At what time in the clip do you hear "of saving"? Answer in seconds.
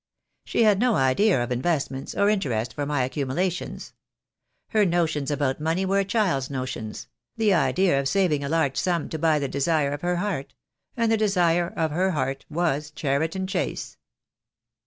7.99-8.43